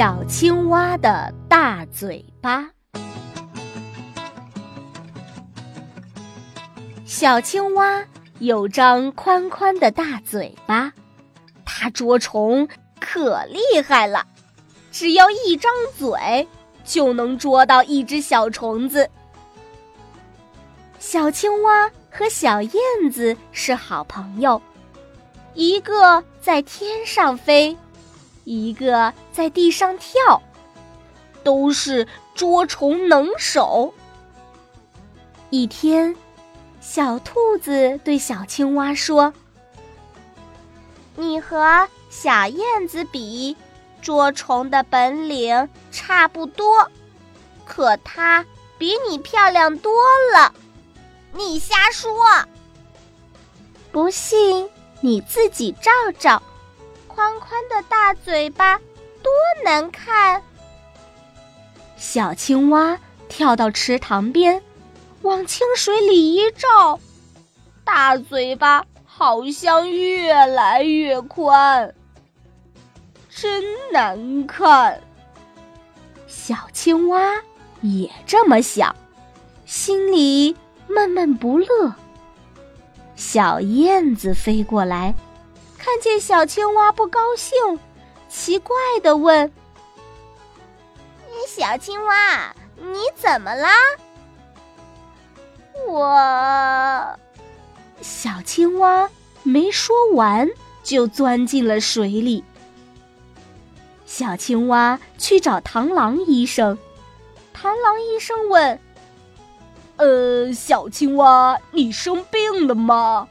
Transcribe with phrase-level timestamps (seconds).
[0.00, 2.70] 小青蛙的大嘴巴。
[7.04, 8.02] 小青蛙
[8.38, 10.90] 有张宽宽的大嘴巴，
[11.66, 12.66] 它捉虫
[12.98, 14.26] 可厉害了，
[14.90, 16.48] 只要一张嘴
[16.82, 19.06] 就能捉到一只小虫子。
[20.98, 22.72] 小青蛙和小燕
[23.12, 24.62] 子是好朋友，
[25.52, 27.76] 一个在天上飞。
[28.44, 30.42] 一个在地上跳，
[31.42, 33.92] 都是捉虫能手。
[35.50, 36.14] 一天，
[36.80, 39.32] 小兔子对小青蛙说
[41.16, 43.56] ：“你和小燕子比，
[44.00, 46.90] 捉虫的本领差不多，
[47.64, 48.44] 可它
[48.78, 49.92] 比你漂亮多
[50.34, 50.52] 了。
[51.32, 52.12] 你瞎说！
[53.92, 54.68] 不信
[55.00, 56.42] 你自己照照。”
[57.14, 58.78] 宽宽的大嘴巴，
[59.22, 59.32] 多
[59.64, 60.40] 难看！
[61.96, 62.98] 小青蛙
[63.28, 64.62] 跳到池塘边，
[65.22, 66.98] 往清水里一照，
[67.84, 71.92] 大嘴巴好像越来越宽，
[73.28, 75.00] 真难看。
[76.26, 77.34] 小青蛙
[77.80, 78.94] 也这么想，
[79.66, 81.92] 心里闷闷不乐。
[83.16, 85.14] 小燕子飞过来。
[85.92, 87.58] 看见小青蛙不高兴，
[88.28, 89.52] 奇怪的问
[91.48, 93.70] ：“小青蛙，你怎么啦？”
[95.88, 97.18] 我，
[98.00, 99.10] 小青蛙
[99.42, 100.48] 没说完
[100.84, 102.44] 就钻进了水里。
[104.06, 106.78] 小青蛙去找螳螂医生，
[107.52, 108.78] 螳螂医生问
[109.98, 113.26] ：“呃，小青蛙，你生病了吗？”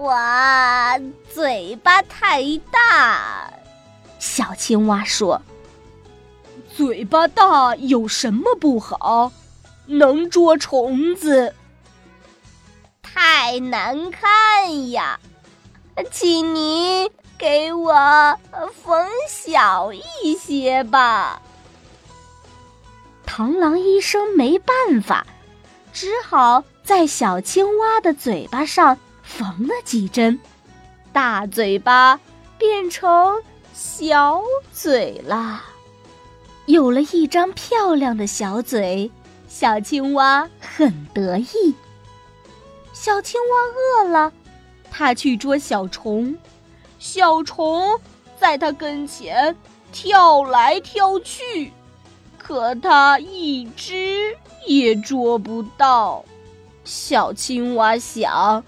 [0.00, 0.14] 我
[1.34, 3.52] 嘴巴太大，
[4.20, 5.42] 小青蛙说
[6.72, 9.32] ：“嘴巴大有什么不好？
[9.86, 11.52] 能捉虫子。
[13.02, 15.18] 太难看呀，
[16.12, 17.92] 请您给我
[18.84, 19.92] 缝小
[20.22, 21.42] 一些吧。”
[23.26, 25.26] 螳螂医生没办法，
[25.92, 28.96] 只好在小青蛙的嘴巴上。
[29.28, 30.40] 缝了几针，
[31.12, 32.18] 大嘴巴
[32.56, 33.36] 变成
[33.74, 35.62] 小嘴了，
[36.64, 39.12] 有了一张漂亮的小嘴，
[39.46, 41.74] 小青蛙很得意。
[42.94, 44.32] 小青蛙饿了，
[44.90, 46.34] 它去捉小虫，
[46.98, 48.00] 小虫
[48.40, 49.54] 在它跟前
[49.92, 51.70] 跳来跳去，
[52.38, 54.34] 可它一只
[54.66, 56.24] 也捉不到。
[56.82, 58.64] 小青蛙想。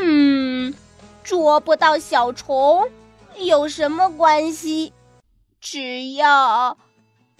[0.00, 0.74] 嗯，
[1.22, 2.88] 捉不到小虫
[3.36, 4.92] 有什么关系？
[5.60, 6.76] 只要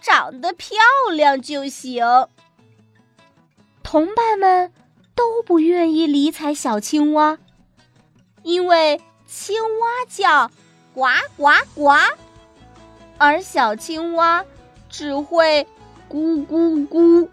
[0.01, 0.77] 长得漂
[1.13, 2.05] 亮就行。
[3.83, 4.73] 同伴们
[5.15, 7.39] 都不愿意理睬小青蛙，
[8.43, 10.51] 因为青蛙叫
[10.95, 11.03] 呱
[11.37, 11.91] 呱呱，
[13.19, 14.45] 而小青蛙
[14.89, 15.67] 只会
[16.09, 17.29] 咕咕咕，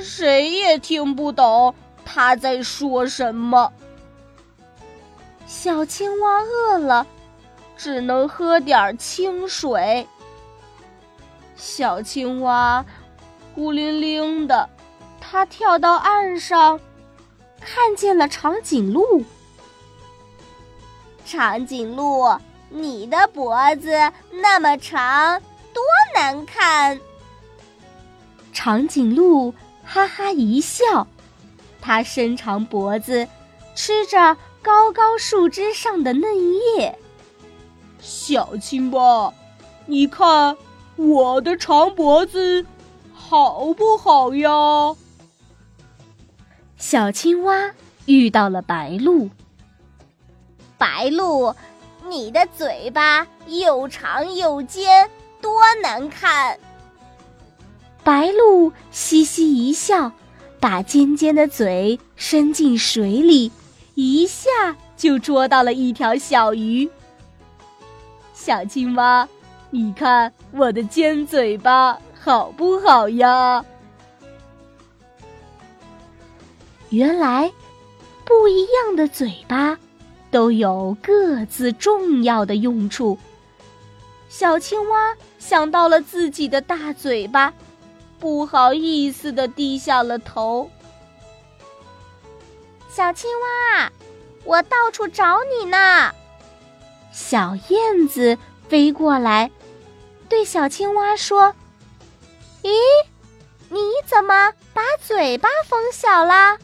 [0.00, 3.72] 谁也听不懂它在说什么。
[5.46, 7.06] 小青蛙饿了，
[7.76, 10.06] 只能喝点清水。
[11.56, 12.84] 小青蛙
[13.54, 14.68] 孤零零的，
[15.20, 16.80] 它跳到岸上，
[17.60, 19.24] 看见了长颈鹿。
[21.24, 22.38] 长颈鹿，
[22.68, 23.90] 你的脖子
[24.30, 25.40] 那么长，
[25.72, 25.82] 多
[26.14, 27.00] 难看！
[28.52, 31.06] 长颈鹿哈哈一笑，
[31.80, 33.26] 它伸长脖子，
[33.74, 34.36] 吃着。
[34.64, 36.22] 高高树枝上的嫩
[36.78, 36.98] 叶，
[38.00, 39.30] 小青蛙，
[39.84, 40.56] 你看
[40.96, 42.64] 我的长脖子
[43.12, 44.48] 好不好呀？
[46.78, 47.72] 小青蛙
[48.06, 49.30] 遇到了白鹭。
[50.78, 51.54] 白鹭，
[52.08, 55.10] 你的嘴巴又长又尖，
[55.42, 56.58] 多难看！
[58.02, 60.10] 白鹭嘻嘻一笑，
[60.58, 63.52] 把尖尖的嘴伸进水里。
[63.94, 64.50] 一下
[64.96, 66.88] 就捉到了一条小鱼。
[68.32, 69.28] 小青蛙，
[69.70, 73.64] 你看我的尖嘴巴好不好呀？
[76.90, 77.52] 原来，
[78.24, 79.78] 不一样的嘴巴
[80.30, 83.18] 都有各自重要的用处。
[84.28, 87.52] 小青蛙想到了自己的大嘴巴，
[88.18, 90.68] 不好意思的低下了头。
[92.94, 93.90] 小青蛙，
[94.44, 96.14] 我到处找你呢。
[97.10, 98.38] 小燕子
[98.68, 99.50] 飞飞过来，
[100.28, 101.52] 对小青蛙说
[102.62, 102.70] ：“咦，
[103.68, 106.56] 你怎么把嘴巴封小了？”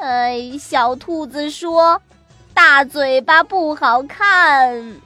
[0.00, 2.00] 哎，小兔子说
[2.54, 5.02] ：“大嘴巴不好看，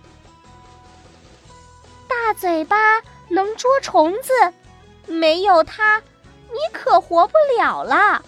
[2.06, 4.32] 大嘴巴能捉虫子，
[5.06, 6.00] 没有它，
[6.52, 8.24] 你可活不了了。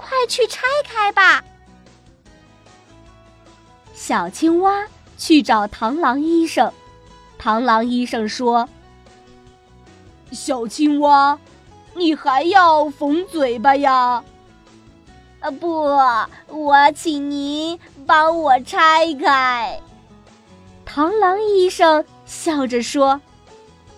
[0.00, 1.44] 快去拆开吧。”
[3.94, 4.86] 小青蛙
[5.18, 6.72] 去找螳螂医生，
[7.38, 8.68] 螳螂医生说
[10.32, 11.38] ：“小青蛙，
[11.94, 14.24] 你还要缝嘴巴呀？”
[15.40, 15.84] 啊不，
[16.48, 19.80] 我请您帮我拆开。
[20.86, 23.20] 螳螂医生笑着说：“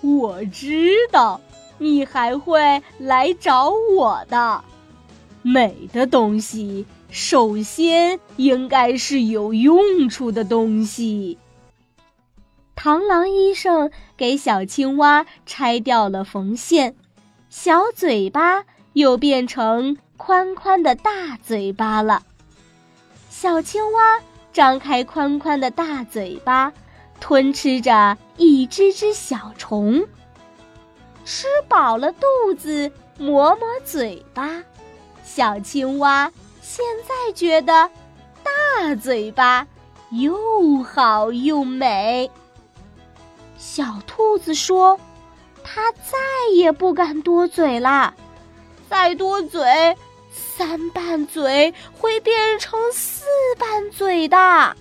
[0.03, 1.41] 我知道
[1.79, 4.63] 你还会来找我的。
[5.43, 11.39] 美的东西，首先应该是有用处的东西。”
[12.75, 16.97] 螳螂医生给小青蛙拆掉了缝线，
[17.51, 19.99] 小嘴巴又变成。
[20.19, 22.23] 宽宽的大嘴巴了，
[23.29, 24.21] 小青蛙
[24.53, 26.73] 张开宽宽的大嘴巴，
[27.19, 30.07] 吞吃着一只只小虫。
[31.25, 34.63] 吃饱了肚子，抹抹嘴巴，
[35.35, 36.31] 小青蛙
[36.61, 37.89] 现在觉得
[38.43, 39.67] 大嘴巴
[40.11, 42.31] 又好又美。
[43.57, 45.01] 小兔子说
[45.65, 46.19] ：“它再
[46.55, 48.13] 也不敢多嘴啦，
[48.91, 49.97] 再多嘴。”
[50.31, 53.25] 三瓣嘴会变成四
[53.59, 54.77] 瓣嘴的。